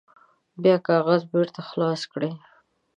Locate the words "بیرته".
1.31-1.61